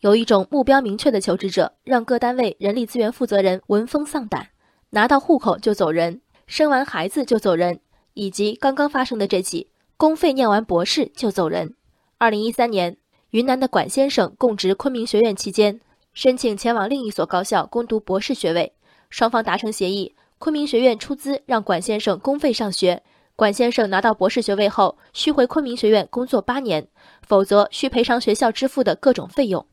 [0.00, 4.48] 有一种目标明确的求职者，让各单位人力资源负责人闻风丧胆，
[4.90, 7.80] 拿到户口就走人，生完孩子就走人，
[8.14, 9.68] 以及刚刚发生的这起
[9.98, 11.74] 公费念完博士就走人。
[12.16, 12.96] 二零一三年，
[13.32, 15.78] 云南的管先生供职昆明学院期间，
[16.14, 18.72] 申请前往另一所高校攻读博士学位，
[19.10, 23.02] 双方达成协议，昆明学院出资让管先生公费上学。
[23.36, 26.88] 管先生拿到博士学位后，需回昆明学院工作八年，
[27.20, 29.66] 否则需赔偿学校支付的各种费用。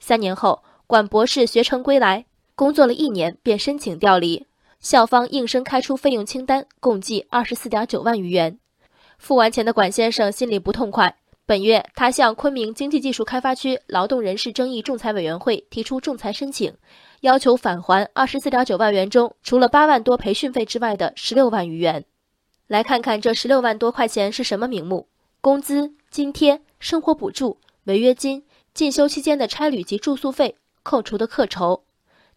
[0.00, 2.24] 三年后，管博士学成归来，
[2.56, 4.46] 工作了一年便申请调离，
[4.80, 8.58] 校方应声开出费用清单，共计二十四点九万余元。
[9.18, 11.14] 付完钱的管先生心里不痛快。
[11.44, 16.72] 本月，他向昆明经济技术开发区劳动人事争议仲裁委员会提出仲裁申请，
[17.20, 22.04] 要求返还二十四点九万元中除了八万多培训费之外的十六万余元。
[22.68, 25.08] 来看看这十六万多块钱是什么名目：
[25.40, 28.44] 工资、津贴、生活补助、违约金。
[28.72, 31.82] 进修期间的差旅及住宿费扣除的课酬，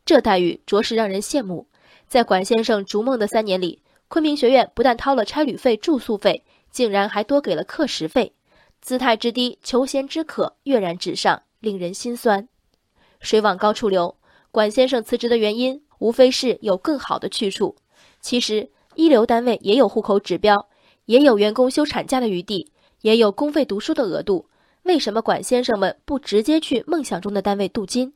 [0.05, 1.67] 这待遇着实让人羡慕。
[2.08, 8.34] 在管先生逐梦的三年里，昆明学院不但掏了差旅费、住宿费，竟然还多给了课时费，
[8.81, 12.48] 姿态之低，求贤之可跃然纸上，令人心酸。
[13.20, 14.17] 水往高处流，
[14.52, 17.76] 管先生辞职的原因无非是有更好的去处。
[18.20, 20.67] 其实，一流单位也有户口指标，
[21.06, 24.48] 也有员工休产假的余地，也有公费读书的额度。
[24.84, 28.14] 为什么管先生们不直接去梦想中的单位镀金？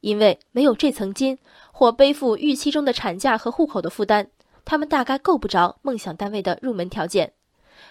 [0.00, 1.38] 因为没有这层金，
[1.72, 4.28] 或背负预期中的产假和户口的负担，
[4.64, 7.32] 他们大概够不着梦想单位的入门条件。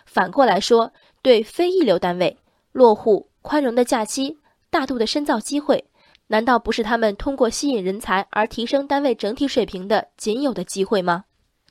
[0.05, 2.37] 反过来说，对非一流单位，
[2.73, 4.37] 落户、宽容的假期、
[4.69, 5.85] 大度的深造机会，
[6.27, 11.23] 难道不是他们通过吸引人才而提升单位整体水平的仅有的机会吗？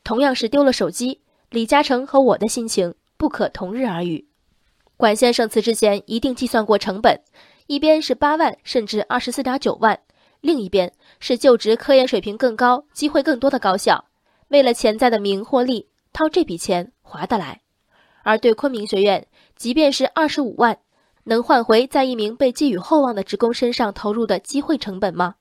[0.02, 4.29] 同样是丢了手机，李嘉诚和我的心情不可同日而语。
[5.00, 7.18] 管先生辞职前一定计算过成本，
[7.66, 9.98] 一边是八万甚至二十四点九万，
[10.42, 14.04] 另一边是就职科研水平更高、机会更多的高校。
[14.48, 17.62] 为了潜在的名或利，掏这笔钱划得来。
[18.24, 20.76] 而对昆明学院，即便是二十五万，
[21.24, 25.36] 能换回在一名被寄予厚望的职工身上投入的机会成本吗？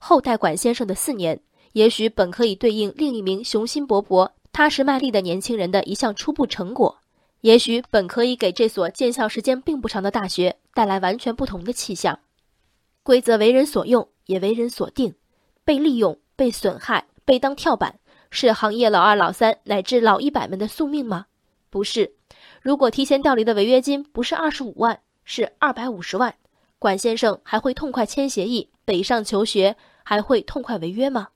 [0.00, 1.40] 后代管先生的四年，
[1.74, 6.98] 也许本可以对应另一名雄心勃勃、踏实卖力的年轻人的一项初步成果。
[7.44, 12.20] 也许本可以给这所建校时间并不长的大学带来完全不同的气象。
[13.02, 15.14] 规则为人所用，也为人所定。
[15.62, 17.98] 被利用、被损害、被当跳板，
[18.30, 21.26] 是行业老二、老三乃至老一百们的宿命吗？
[21.68, 22.14] 不是。
[22.62, 26.36] 如果提前调离的违约金不是二十五万，是二百五十万，
[26.78, 31.28] 管先生还会痛快签协议北上求学，还会痛快违约吗？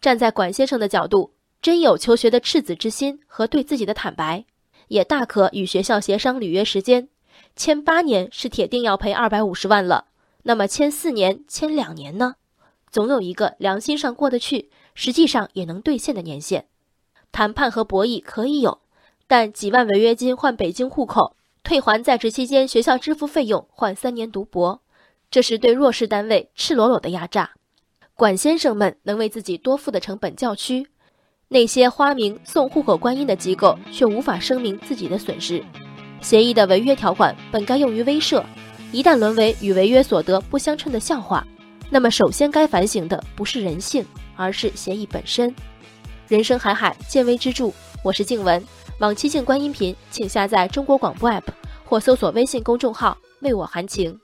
[0.00, 4.44] 站在管先生的角度，真有求学的赤子之心和对自己的坦白。
[4.88, 7.08] 也大可与学校协商履约时间，
[7.56, 10.06] 签八年是铁定要赔二百五十万了。
[10.42, 12.34] 那么签四年、签两年呢？
[12.90, 16.66] 总有一个良心上过得去，实际上也能兑现的年限。
[17.30, 18.80] 谈判和博弈可以有，
[19.26, 24.80] 但几万违约金换北京户口，退还在职期间学校支付费用换三年读博，
[25.30, 27.50] 这是对弱势单位赤裸裸的压榨。
[28.14, 30.88] 管先生们能为自己多付的成本较屈。
[31.50, 35.64] 那些花名送户口观音的机构却无法声明自己的损失。
[36.20, 38.44] 协议的违约条款本该用于威慑，
[38.92, 41.46] 一旦沦为与违约所得不相称的笑话，
[41.88, 44.04] 那么首先该反省的不是人性，
[44.36, 45.54] 而是协议本身。
[46.26, 47.70] 人生海海，见微知著。
[48.04, 48.62] 我是静文，
[48.98, 51.44] 往期静观音频，请下载中国广播 app
[51.82, 54.20] 或搜索微信公众号为我含情。